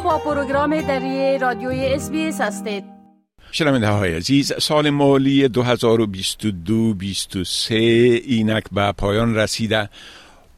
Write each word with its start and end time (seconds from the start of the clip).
با 0.00 0.18
پروگرام 0.18 0.80
دری 0.80 1.38
رادیوی 1.38 1.86
SBS 1.86 2.10
هستید. 2.40 2.84
شنونده 3.52 3.88
های 3.88 4.14
عزیز 4.14 4.52
سال 4.58 4.90
مالی 4.90 5.48
2022-23 5.48 7.70
اینک 7.70 8.64
به 8.72 8.92
پایان 8.92 9.36
رسیده 9.36 9.88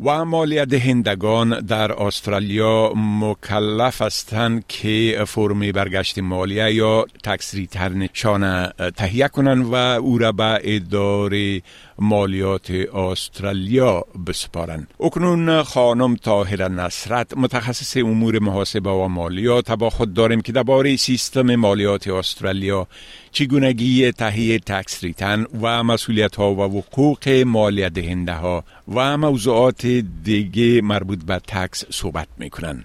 و 0.05 0.25
مالیت 0.25 0.69
دهندگان 0.69 1.61
در 1.61 2.03
استرالیا 2.03 2.93
مکلف 2.97 4.03
هستند 4.03 4.65
که 4.69 5.25
فرم 5.27 5.73
برگشت 5.73 6.19
مالیه 6.19 6.75
یا 6.75 7.07
tax 7.25 7.55
return 7.55 8.30
شان 8.30 8.67
تهیه 8.97 9.29
کنند 9.29 9.65
و 9.65 9.75
او 9.75 10.19
را 10.19 10.33
به 10.33 10.61
اداره 10.63 11.63
مالیات 11.99 12.71
استرالیا 12.95 14.05
بسپارند 14.27 14.87
اکنون 15.01 15.63
خانم 15.63 16.17
طاهر 16.17 16.69
نصرت 16.69 17.37
متخصص 17.37 17.97
امور 17.97 18.39
محاسبه 18.39 18.91
و 18.91 19.09
مالیات 19.09 19.71
با 19.71 19.91
خود 19.91 20.15
داریم 20.15 20.41
که 20.41 20.53
درباره 20.53 20.97
سیستم 20.97 21.55
مالیات 21.55 22.09
استرالیا 22.09 22.87
چگونگی 23.33 24.13
تهیه 24.13 24.59
tax 24.59 25.05
return 25.05 25.47
و 25.63 25.83
مسئولیت 25.83 26.37
ها 26.37 26.55
و 26.55 26.63
حقوق 26.63 27.29
مالیت 27.29 27.93
دهنده 27.93 28.33
ها 28.33 28.65
و 28.95 29.17
موضوعات 29.17 29.87
دیگه 30.25 30.83
مربوط 30.83 31.25
به 31.25 31.39
tax 31.39 31.85
صحبت 31.91 32.29
می‌کنن. 32.39 32.85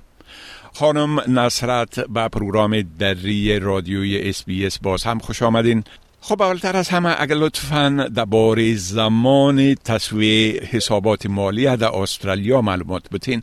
خانم 0.74 1.40
نصرت 1.40 2.00
به 2.00 2.28
پروگرام 2.28 2.82
دری 2.82 3.60
رادیوی 3.60 4.30
SBS 4.30 4.80
باز 4.80 5.04
هم 5.04 5.20
خوش 5.20 5.42
آمدین. 5.42 5.84
خب 6.22 6.42
اولتر 6.42 6.78
از 6.78 6.90
همه 6.90 7.16
اگر 7.22 7.36
لطفا 7.36 8.08
درباره 8.16 8.74
زمان 8.74 9.76
تسویه 9.76 10.62
حسابات 10.62 11.26
مالی 11.26 11.78
در 11.78 11.96
استرالیا 11.96 12.62
معلومات 12.62 13.10
بتین 13.14 13.42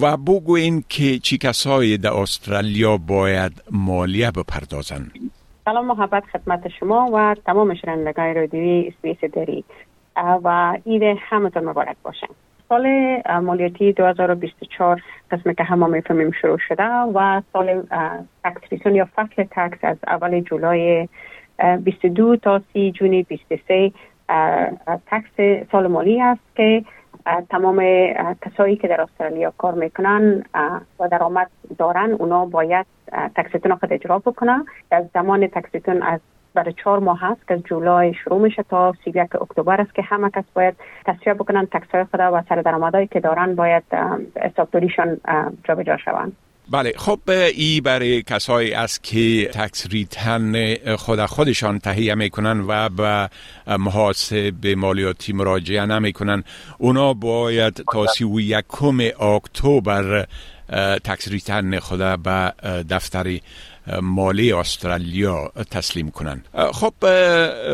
و 0.00 0.16
بگوین 0.16 0.84
که 0.88 1.18
چی 1.18 1.38
کسایی 1.38 1.98
در 1.98 2.12
استرالیا 2.12 2.96
باید 2.96 3.52
مالیه 3.70 4.30
بپردازن. 4.30 5.10
سلام 5.64 5.86
محبت 5.86 6.22
خدمت 6.32 6.68
شما 6.68 7.10
و 7.12 7.36
تمام 7.46 7.74
شنوندگان 7.74 8.34
رادیوی 8.34 8.88
SBS 8.88 9.30
دری. 9.30 9.64
و 10.44 10.76
عید 10.86 11.02
همتون 11.20 11.64
مبارک 11.64 11.96
باشن 12.02 12.26
سال 12.68 12.86
مالیاتی 13.42 13.92
2024 13.92 15.02
قسم 15.30 15.52
که 15.52 15.64
همه 15.64 15.86
می‌فهمیم 15.86 16.30
شروع 16.40 16.58
شده 16.68 16.84
و 16.84 17.42
سال 17.52 17.82
tax 18.44 18.86
یا 18.86 19.08
فصل 19.16 19.44
تکس 19.50 19.78
از 19.82 19.96
اول 20.06 20.40
جولای 20.40 21.08
22 21.84 22.36
تا 22.36 22.60
30 22.72 22.92
جون 22.92 23.22
23 23.22 23.92
tax 25.06 25.64
سال 25.72 25.86
مالی 25.86 26.22
است 26.22 26.56
که 26.56 26.84
تمام 27.50 27.82
کسایی 28.42 28.76
که 28.76 28.88
در 28.88 29.00
استرالیا 29.00 29.52
کار 29.58 29.74
می‌کنن 29.74 30.44
و 31.00 31.08
درآمد 31.08 31.50
دارن 31.78 32.12
اونا 32.12 32.46
باید 32.46 32.86
تکستون 33.36 33.74
خود 33.74 33.92
اجرا 33.92 34.18
بکنن. 34.18 34.64
در 34.90 35.04
زمان 35.14 35.46
تکستون 35.46 36.02
از 36.02 36.20
برای 36.54 36.72
چهار 36.72 36.98
ماه 36.98 37.20
هست 37.20 37.48
که 37.48 37.56
جولای 37.56 38.14
شروع 38.14 38.40
میشه 38.40 38.62
تا 38.62 38.92
31 39.04 39.36
اکتبر 39.36 39.80
است 39.80 39.94
که 39.94 40.02
همه 40.02 40.30
کس 40.30 40.44
باید 40.54 40.74
تصفیه 41.06 41.34
بکنن 41.34 41.66
تکس 41.66 41.90
های 41.94 42.04
خود 42.04 42.20
و 42.20 42.42
سر 42.48 42.56
درآمدهایی 42.56 43.06
که 43.06 43.20
دارن 43.20 43.54
باید 43.54 43.82
حسابداریشان 44.42 45.20
جابجا 45.64 45.96
شوند. 45.96 46.32
بله 46.70 46.92
خب 46.96 47.20
ای 47.54 47.80
برای 47.80 48.22
کسایی 48.22 48.72
است 48.72 49.04
که 49.04 49.50
تکس 49.54 49.86
ریتن 49.86 50.74
خود 50.96 51.26
خودشان 51.26 51.78
تهیه 51.78 52.14
می‌کنن 52.14 52.64
و 52.68 52.88
به 52.88 53.30
محاسب 53.76 54.66
مالیاتی 54.66 55.32
مراجعه 55.32 55.86
نمی‌کنن. 55.86 56.44
اونا 56.78 57.14
باید 57.14 57.84
تا 57.92 58.06
سی 58.06 58.24
و 58.24 58.40
یکم 58.40 59.00
اکتبر 59.20 60.26
تکس 61.04 61.28
ریتن 61.28 61.78
خود 61.78 62.22
به 62.22 62.54
دفتر 62.90 63.38
مالی 64.02 64.52
استرالیا 64.52 65.52
تسلیم 65.70 66.10
کنن 66.10 66.44
خب 66.72 67.06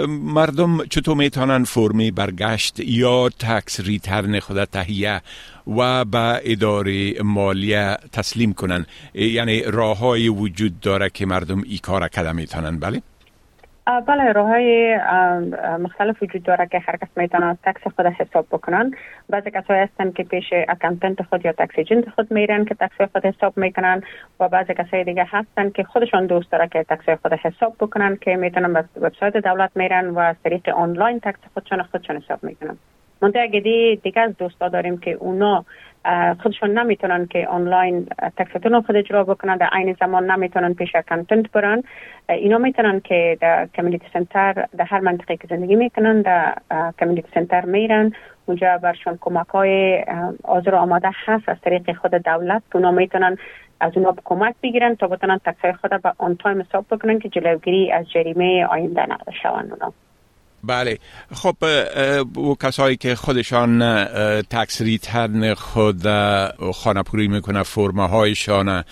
مردم 0.08 0.86
چطور 0.86 1.16
می‌تونن 1.16 1.64
فرمی 1.64 2.10
برگشت 2.10 2.81
یا 2.81 3.28
تکس 3.28 3.81
ریترن 3.81 4.41
خود 4.41 4.64
تهیه 4.64 5.22
و 5.66 6.04
به 6.04 6.41
اداره 6.44 7.22
مالیه 7.22 7.97
تسلیم 8.12 8.53
کنن 8.53 8.86
یعنی 9.14 9.62
راههایی 9.62 10.28
وجود 10.28 10.81
داره 10.81 11.10
که 11.10 11.26
مردم 11.26 11.62
ای 11.66 11.78
کار 11.78 12.08
کده 12.08 12.32
می‌تونن؟ 12.32 12.78
بله؟ 12.78 13.02
بله 13.86 14.32
راه 14.32 14.48
های 14.48 14.98
مختلف 15.78 16.22
وجود 16.22 16.42
داره 16.42 16.66
که 16.66 16.78
هر 16.78 16.97
کس 16.97 17.08
می‌تونه 17.16 17.58
tax 17.62 17.81
خود 17.97 18.06
حساب 18.06 18.47
بکنن. 18.50 18.91
بعضی 19.28 19.50
کسایی 19.50 19.80
هستن 19.80 20.10
که 20.10 20.24
پیش 20.24 20.44
accountant 20.69 21.22
خود 21.22 21.47
یا 21.47 21.52
tax 21.53 21.78
agent 21.78 22.10
خود 22.10 22.32
میرن 22.32 22.64
که 22.64 22.75
tax 22.75 23.10
خود 23.12 23.26
حساب 23.26 23.56
می‌کنن 23.56 24.02
و 24.41 24.48
بعضی 24.48 24.75
کسای 24.75 25.04
دیگه 25.04 25.26
هستن 25.30 25.70
که 25.70 25.84
خودشان 25.84 26.26
دوست 26.26 26.52
داره 26.52 26.69
که 26.69 26.82
tax 26.82 27.09
خود 27.22 27.32
حساب 27.32 27.75
بکنن 27.80 28.16
که 28.16 28.36
می‌تونن 28.36 28.72
به 28.72 28.84
وبسایت 29.00 29.36
دولت 29.36 29.70
میرن 29.75 30.08
و 30.08 30.19
از 30.19 30.36
طریق 30.44 30.69
آنلاین 30.69 31.20
tax 31.20 31.41
خودشان 31.54 31.82
خودشان 31.82 32.16
حساب 32.16 32.44
می‌کنن. 32.44 32.76
منتها 33.22 33.43
اگه 33.43 33.60
دیگه 34.03 34.21
از 34.21 34.37
دوستا 34.37 34.69
داریم 34.69 34.99
که 34.99 35.12
اونا 35.12 35.65
خودشون 36.43 36.78
نمی‌تونن 36.78 37.27
که 37.27 37.47
آنلاین 37.47 38.06
tax 38.37 38.59
تون 38.59 38.82
خود 38.82 38.97
اجرا 38.97 39.25
بکنن 39.25 39.56
در 39.56 39.69
عین 39.72 39.97
زمان 40.00 40.31
نمی‌تونن 40.31 40.75
پیش 40.75 40.94
accountant 40.94 41.53
برن. 41.53 41.82
اینا 42.28 42.59
می‌تونن 42.59 43.00
که 43.00 43.38
در 43.41 43.69
community 43.75 44.06
center 44.12 44.66
در 44.76 44.84
هر 44.84 45.00
منطقه 45.00 45.37
که 45.37 45.47
زندگی 45.50 45.75
می‌کنن 45.75 46.22
در 46.22 46.55
community 47.00 47.28
center 47.34 47.64
میرن. 47.65 48.12
اونجا 48.47 48.78
برشون 48.78 49.19
کمک 49.21 49.49
های 49.49 50.05
آزر 50.44 50.75
آماده 50.75 51.10
هست 51.26 51.49
از 51.49 51.56
طریق 51.60 51.97
خود 51.97 52.15
دولت 52.15 52.62
اونا 52.75 52.91
می‌تونن 52.91 53.37
از 53.81 53.93
اونا 53.97 54.15
کمک 54.25 54.55
بگیرن 54.62 54.94
تا 54.94 55.06
بتونن 55.06 55.38
tax 55.38 55.64
ای 55.64 55.72
خود 55.72 56.03
به 56.03 56.12
on 56.19 56.37
time 56.37 56.60
حساب 56.60 56.84
بکنن 56.91 57.19
که 57.19 57.28
جلوگیری 57.28 57.93
از 57.93 58.10
جریمه 58.10 58.66
آینده 58.66 59.03
نقل 59.03 59.32
شوند 59.43 59.72
اونا. 59.72 59.93
بله. 60.65 60.99
خب 61.34 61.56
و 62.37 62.55
کسایی 62.55 62.97
که 62.97 63.15
خودشان 63.15 64.05
tax 64.42 64.81
return 64.81 65.54
خود 65.55 66.03
خانه 66.72 67.03
پوری 67.03 67.28
می‌کنه 67.28 67.62
فرمه 67.62 68.09
هایشان 68.09 68.84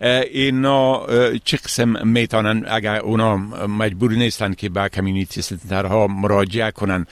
اینا 0.00 1.06
چه 1.44 1.56
قسم 1.56 2.08
می‌تونن؟ 2.08 2.64
اگر 2.68 2.96
اونا 2.96 3.36
مجبور 3.66 4.12
نیستن 4.12 4.54
که 4.54 4.68
به 4.68 4.88
کمیونیتی 4.88 5.42
سنترها 5.42 6.06
مراجعه 6.06 6.70
کنن 6.70 7.06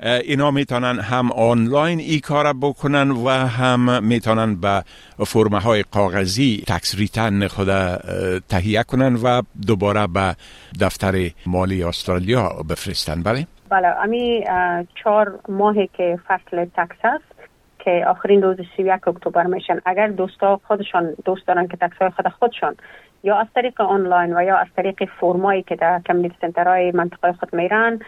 اینا 0.00 0.50
می‌تونن 0.50 0.98
هم 0.98 1.32
آنلاین 1.32 1.98
ای 1.98 2.20
کار 2.20 2.52
بکنن 2.52 3.10
و 3.10 3.28
هم 3.28 4.04
می‌تونن 4.04 4.60
به 4.60 4.82
فرمه 5.26 5.60
های 5.60 5.84
کاغذی 5.94 6.64
تکس 6.66 6.98
ریتن 6.98 7.46
خود 7.46 7.68
تهیه 8.48 8.82
کنن 8.82 9.14
و 9.14 9.42
دوباره 9.66 10.06
به 10.06 10.36
دفتر 10.80 11.30
مالی 11.46 11.82
استرالیا 11.82 12.48
بفرستن 12.70 13.22
بله؟ 13.22 13.46
بله 13.70 13.88
امی 13.88 14.44
چهار 15.02 15.40
ماهی 15.48 15.90
که 15.96 16.18
فصل 16.28 16.64
تکس 16.64 16.96
هست 17.04 17.24
که 17.78 18.04
آخرین 18.08 18.42
روز 18.42 18.56
31 18.76 19.08
اکتبر 19.08 19.46
میشن 19.46 19.80
اگر 19.84 20.08
دوستا 20.08 20.60
خودشان 20.68 21.14
دوست 21.24 21.46
دارن 21.46 21.68
که 21.68 21.76
تکس 21.76 21.96
های 22.00 22.10
خود 22.10 22.28
خودشان 22.28 22.76
یا 23.22 23.36
از 23.36 23.46
طریق 23.54 23.80
آنلاین 23.80 24.36
و 24.36 24.42
یا 24.42 24.56
از 24.56 24.66
طریق 24.76 25.04
فرمایی 25.20 25.62
که 25.62 25.76
در 25.76 26.00
کمیونیتی 26.06 26.36
سنترهای 26.40 26.92
منطقه 26.92 27.32
خود 27.32 27.54
میرن 27.54 28.00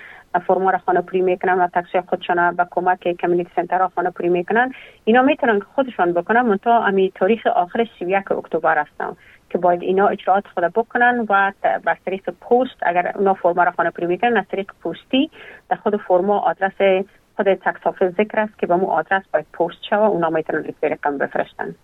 فرما 0.47 0.71
را 0.71 0.79
خانه 0.79 1.01
پوری 1.01 1.21
می‌کنن 1.21 1.61
و 1.61 1.67
تکسی 1.67 2.01
خودشان 2.01 2.57
به 2.57 2.67
کمک 2.71 3.01
کمیونیتی 3.01 3.51
سنترها 3.57 3.89
خانه 3.89 4.11
پوری 4.11 4.29
می‌کنن. 4.29 4.73
اینا 5.05 5.23
می‌تونن 5.23 5.61
خودشان 5.61 6.13
بکنن. 6.13 6.41
منتها 6.41 6.85
امی 6.85 7.13
تاریخ 7.15 7.47
آخر 7.47 7.87
31 7.99 8.33
اکتبر 8.33 8.79
هستن 8.79 9.17
که 9.51 9.59
باید 9.59 9.83
اینا 9.83 10.09
اجرات 10.09 10.47
خود 10.55 10.65
بکنن 10.65 11.27
و 11.29 11.53
بر 11.85 11.97
طریق 12.07 12.31
پست 12.31 12.77
اگر 12.83 13.13
اونا 13.15 13.35
فرما 13.35 13.63
را 13.63 13.71
خانه 13.71 13.91
پوری 13.91 14.07
می‌کنن 14.07 14.37
از 14.37 14.45
طریق 14.51 14.73
پستی 14.85 15.31
در 15.69 15.77
خود 15.77 15.97
فرما 15.97 16.39
آدرس 16.39 17.07
خود 17.37 17.55
تکس 17.55 18.03
ذکر 18.19 18.41
است 18.41 18.59
که 18.59 18.67
به 18.67 18.77
مو 18.77 18.87
آدرس 18.87 19.23
باید 19.33 19.47
پست 19.53 19.85
شوه 19.91 20.07
اونا 20.07 20.31
می‌تونن 20.31 20.65
رقم 20.83 21.19
بفرستن. 21.19 21.75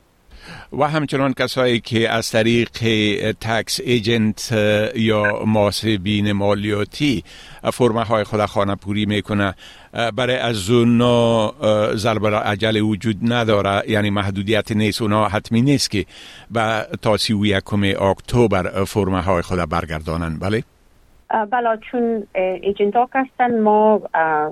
و 0.73 0.88
همچنان 0.88 1.33
کسایی 1.33 1.81
که 1.81 2.11
از 2.11 2.31
طریق 2.31 2.69
تکس 3.41 3.81
ایجنت 3.81 4.53
یا 4.94 5.44
محاسبین 5.47 6.33
مالیاتی 6.33 7.25
فرمه 7.73 8.03
های 8.03 8.25
خود 8.25 8.47
خانه 8.47 8.75
پوری 8.75 9.06
می‌کنه 9.06 9.55
برای 10.17 10.37
از 10.37 10.71
اونا 10.71 11.55
ضرب 11.97 12.27
عجل 12.27 12.77
وجود 12.77 13.17
نداره. 13.23 13.83
یعنی 13.88 14.11
محدودیت 14.11 14.73
نیست. 14.73 15.03
اونا 15.03 15.29
حتمی 15.29 15.62
نیست 15.62 15.91
که 15.91 16.06
به 16.50 16.87
تا 17.03 17.17
سی 17.17 17.33
و 17.33 17.47
یکم 17.47 17.83
اکتبر 17.83 18.85
فرمه 18.85 19.21
های 19.21 19.43
خود 19.43 19.59
برگردانن. 19.59 20.38
بله؟ 20.38 20.65
بله 21.31 21.76
چون 21.76 22.26
agent 22.34 22.96
ها 22.96 23.08
هستن 23.14 23.61
ما 23.61 24.02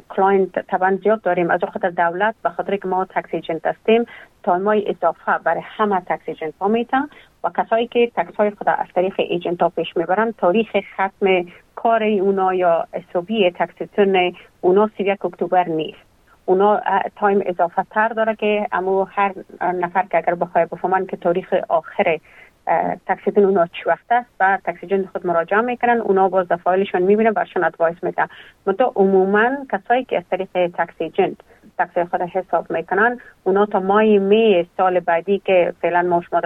client 0.09 0.59
طبعا 0.59 0.99
زیاد 1.03 1.23
داریم. 1.23 1.50
از 1.50 1.61
خاطر 1.73 1.91
دولت 1.91 2.35
به 2.43 2.50
خاطر 2.50 2.76
که 2.76 2.88
ما 2.88 3.05
tax 3.05 3.29
agent 3.32 3.67
هستیم 3.67 4.05
time 4.43 4.79
ای 4.79 4.88
اضافه 4.88 5.38
برای 5.44 5.62
همه 5.65 6.00
tax 6.00 6.23
agent 6.26 6.55
ها 6.61 6.69
میتن 6.69 7.09
و 7.44 7.50
کسایی 7.56 7.87
که 7.87 8.11
tax 8.17 8.37
های 8.37 8.50
خود 8.50 8.69
از 8.69 8.87
طریق 8.94 9.15
agent 9.19 9.62
ها 9.62 9.69
پیش 9.69 9.97
می‌برن 9.97 10.35
تاریخ 10.38 10.76
ختم 10.94 11.47
کار 11.75 12.03
اونا 12.03 12.55
یا 12.55 12.87
حسابی 12.93 13.50
tax 13.50 13.87
یتون 13.87 14.37
اونا 14.61 14.91
31 14.99 15.25
اکتبر 15.25 15.69
نیست. 15.69 15.99
اونا 16.44 16.81
time 17.17 17.43
اضافه 17.47 17.85
تر 17.91 18.09
داره 18.09 18.37
که 18.37 18.67
اما 18.73 19.05
هر 19.05 19.35
نفر 19.61 20.03
که 20.03 20.19
اگر 20.19 20.35
بخواه 20.35 20.67
بفهمن 20.67 21.06
که 21.06 21.17
تاریخ 21.17 21.55
آخر 21.69 22.19
tax 23.06 23.21
agent 23.21 23.44
اونا 23.44 23.66
چی 23.66 23.82
وقت 23.87 24.05
است 24.11 24.31
و 24.40 24.58
tax 24.65 24.80
agent 24.80 25.05
خود 25.12 25.26
مراجعه 25.26 25.61
می‌کنن 25.61 26.00
اونا 26.00 26.28
باز 26.28 26.46
فایلشون 26.46 27.02
می‌بینه 27.02 27.32
برشون 27.32 27.64
advice 27.65 27.97
میده 28.02 28.28
متو 28.66 28.93
عموما 28.96 29.50
کسایی 29.72 30.05
که 30.05 30.16
از 30.16 30.25
طریق 30.31 30.66
tax 30.76 30.99
agent 30.99 31.37
tax 31.79 32.05
خود 32.05 32.20
حساب 32.20 32.72
می‌کنن 32.72 33.19
اونا 33.44 33.66
تا 33.66 33.81
ماه 33.81 34.02
می 34.02 34.69
سال 34.76 35.00
بعدی 35.00 35.38
که 35.38 35.75
فعلا 35.82 36.02
ما 36.02 36.22
شما 36.31 36.40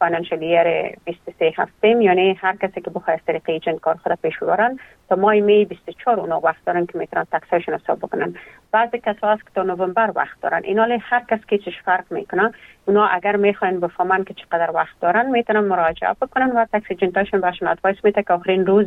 financial 0.00 0.42
year 0.42 0.96
23 1.04 1.52
هستیم 1.56 2.00
یعنی 2.00 2.38
هر 2.40 2.56
کسی 2.56 2.80
که 2.80 2.90
بخواد 2.90 3.16
از 3.16 3.24
طریق 3.26 3.42
agent 3.46 3.80
کار 3.80 3.94
خود 3.94 4.12
پیش 4.22 4.38
ببرن 4.38 4.78
تا 5.08 5.16
ماه 5.16 5.34
می 5.34 5.64
24 5.64 6.20
اونا 6.20 6.40
وقت 6.40 6.64
دارن 6.66 6.86
که 6.86 6.98
می‌تونن 6.98 7.26
tax 7.32 7.50
شون 7.50 7.74
حساب 7.74 7.98
بکنن. 7.98 8.34
بعضی 8.72 8.98
کسا 8.98 9.32
هست 9.32 9.42
که 9.42 9.50
تا 9.54 9.62
نوامبر 9.62 10.12
وقت 10.14 10.40
دارن. 10.40 10.60
اینا 10.64 10.98
هر 11.00 11.22
کس 11.30 11.38
که 11.48 11.58
چش 11.58 11.82
فرق 11.84 12.04
می‌کنه 12.10 12.52
اونا 12.86 13.06
اگر 13.06 13.36
می‌خواین 13.36 13.80
بفهمن 13.80 14.24
که 14.24 14.34
چقدر 14.34 14.70
وقت 14.70 15.00
دارن 15.00 15.30
می‌تونن 15.30 15.60
مراجعه 15.60 16.14
بکنن 16.22 16.52
و 16.52 16.64
تکس 16.72 16.86
ایجنتاشون 16.88 17.40
بهشون 17.40 17.68
ادوایس 17.68 18.04
میده 18.04 18.22
که 18.22 18.32
آخرین 18.32 18.66
روز 18.66 18.86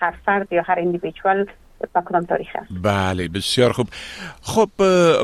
هر 0.00 0.14
فرد 0.26 0.52
یا 0.52 0.62
هر 0.62 0.78
اندیویدوال 0.78 1.46
تاریخ 2.28 2.48
بله 2.82 3.28
بسیار 3.28 3.72
خوب. 3.72 3.88
خب 4.42 4.70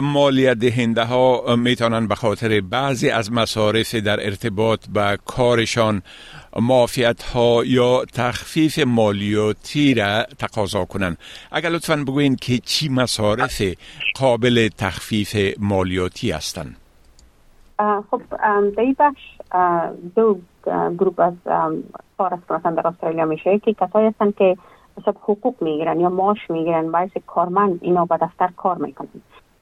مالیت 0.03 0.59
دهنده 0.59 1.05
ها 1.05 1.57
می‌تونن 1.57 2.09
به 2.09 2.15
خاطر 2.15 2.61
بعضی 2.61 3.11
از 3.11 3.33
مصارف 3.33 3.95
در 3.95 4.27
ارتباط 4.27 4.87
به 4.89 5.19
کارشان 5.27 6.03
معافیت 6.61 7.23
ها 7.23 7.63
یا 7.65 8.05
تخفیف 8.05 8.79
مالیاتی 8.79 9.95
را 9.95 10.23
تقاضا 10.39 10.85
کنند 10.85 11.19
اگر 11.53 11.69
لطفا 11.69 11.97
بگوین 11.97 12.37
که 12.37 12.59
چی 12.59 12.89
مصارف 12.89 13.63
قابل 14.15 14.69
تخفیف 14.79 15.37
مالیاتی 15.59 16.31
هستند 16.31 16.77
خب 18.11 18.23
در 18.77 18.83
این 18.83 18.97
بخش 18.99 19.23
دو 20.15 20.39
گروپ 20.99 21.21
از 21.21 21.35
کار 22.19 22.39
در 22.49 22.87
استرالیا 22.89 23.25
میشه 23.25 23.59
که 23.59 23.75
کسایی 23.75 24.07
هستند 24.07 24.35
که 24.37 24.57
حساب 25.01 25.17
حقوق 25.23 25.55
می‌گیرن 25.61 26.01
یا 26.01 26.09
معاش 26.09 26.51
می‌گیرن 26.51 26.93
باعث 26.93 27.11
کارمند 27.27 27.79
اینا 27.83 28.05
به 28.05 28.17
دفتر 28.17 28.51
کار 28.57 28.79
می‌کنن. 28.79 29.09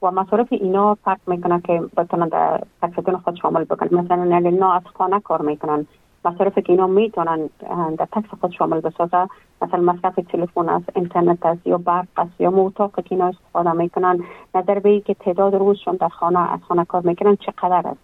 و 0.01 0.11
مصارف 0.11 0.47
اینا 0.51 0.95
فرق 0.95 1.19
می‌کنه 1.27 1.61
که 1.61 1.81
بتونن 1.97 2.27
در 2.27 2.61
تکسیتون 2.81 3.17
خود 3.17 3.35
شامل 3.35 3.63
بکنن. 3.63 3.99
مثلا 3.99 4.35
اگر 4.35 4.49
اینا 4.49 4.73
از 4.73 4.81
خانه 4.93 5.19
کار 5.19 5.41
می‌کنن 5.41 5.85
مصارف 6.25 6.57
که 6.59 6.73
اینا 6.73 6.87
می‌تونن 6.87 7.49
در 7.97 8.07
تکس 8.11 8.29
خود 8.41 8.51
شامل 8.51 8.79
بسازه 8.79 9.27
مثلا 9.61 9.81
مصرف 9.81 10.15
تلفن 10.15 10.69
است 10.69 10.85
اینترنت 10.95 11.45
است 11.45 11.67
یا 11.67 11.77
برق 11.77 12.07
است 12.17 12.41
یا 12.41 12.51
موتاق 12.51 12.95
که 12.95 13.03
اینا 13.09 13.27
استفاده 13.27 13.71
می‌کنن 13.71 14.23
نظر 14.55 14.79
به 14.79 14.99
که 14.99 15.13
تعداد 15.13 15.55
روزشون 15.55 15.95
در 15.95 16.09
خانه 16.09 16.53
از 16.53 16.59
خانه 16.67 16.85
کار 16.85 17.01
می‌کنن 17.01 17.35
چقدر 17.35 17.87
است؟ 17.87 17.99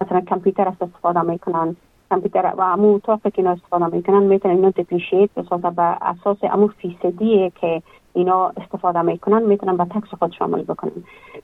مثلا 0.00 0.20
کامپیوتر 0.20 0.68
است 0.68 0.82
استفاده 0.82 1.22
می‌کنن. 1.22 1.76
کامپیوتر 2.14 2.52
و 2.56 2.60
امو 2.60 2.94
اتاق 2.94 3.20
که 3.22 3.32
اینا 3.36 3.50
استفاده 3.50 3.86
می‌کنن 3.86 4.22
می‌تونن 4.22 4.54
اینا 4.54 4.70
دپریشیت 4.70 5.30
بسازه 5.36 5.70
به 5.70 5.82
اساس 5.82 6.36
امو 6.42 6.68
فیصدی 6.68 7.52
که 7.60 7.82
اینا 8.14 8.52
استفاده 8.56 9.02
می‌کنن 9.02 9.42
می‌تونن 9.42 9.76
به 9.76 9.84
تکس 9.84 10.14
خود 10.18 10.32
شامل 10.32 10.62
بکنن. 10.62 10.92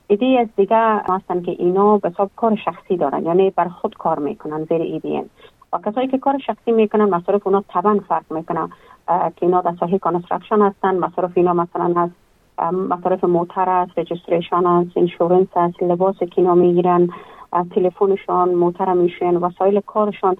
ایده 0.07 0.25
از 0.39 0.47
دیگه 0.55 0.77
هستن 1.09 1.41
که 1.41 1.51
اینا 1.51 1.97
به 1.97 2.09
حساب 2.09 2.29
کار 2.35 2.55
شخصی 2.55 2.97
دارن 2.97 3.25
یعنی 3.25 3.49
بر 3.49 3.67
خود 3.67 3.95
کار 3.97 4.19
می‌کنن 4.19 4.63
زیر 4.63 4.81
ای 4.81 4.99
بی 4.99 5.21
و 5.73 5.77
کسایی 5.85 6.07
که 6.07 6.17
کار 6.17 6.37
شخصی 6.37 6.71
می‌کنن 6.71 7.05
مصارف 7.05 7.47
اونا 7.47 7.63
طبعا 7.67 7.99
فرق 8.09 8.33
می‌کنن 8.33 8.69
که 9.07 9.45
اینا 9.45 9.61
در 9.61 9.73
ساحه 9.79 9.99
construction 9.99 10.61
هستن 10.61 10.97
مصارف 10.97 11.31
اینا 11.35 11.53
مثلا 11.53 11.93
از 12.01 12.09
مصارف 12.73 13.23
موتر 13.23 13.69
است 13.69 13.99
registration 13.99 14.65
است 14.65 14.97
insurance 14.97 15.47
است 15.55 15.83
لباس 15.83 16.17
که 16.19 16.41
اینا 16.41 16.55
می‌گیرن 16.55 17.09
تلفنشان 17.75 18.49
موتر 18.53 18.93
میشن 18.93 19.35
وسایل 19.35 19.81
کارشان. 19.85 20.37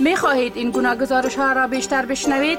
می 0.00 0.16
خواهید 0.16 0.56
این 0.56 0.70
گونه 0.70 0.96
گزارش 0.96 1.36
ها 1.36 1.52
را 1.52 1.66
بیشتر 1.66 2.06
بشنوید؟ 2.06 2.58